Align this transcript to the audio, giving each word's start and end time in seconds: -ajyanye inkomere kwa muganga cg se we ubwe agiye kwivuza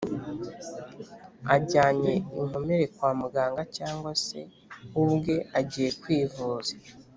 -ajyanye 1.55 2.13
inkomere 2.39 2.85
kwa 2.95 3.09
muganga 3.19 3.61
cg 3.75 3.99
se 4.25 4.39
we 4.93 4.97
ubwe 5.05 5.35
agiye 5.59 5.89
kwivuza 6.01 6.73